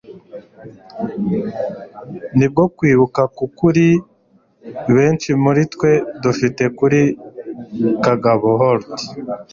[2.37, 3.87] Nibwo kwibuka kwukuri
[4.95, 5.89] benshi muritwe
[6.23, 7.01] dufite kuri
[8.05, 8.87] Kagabo Holt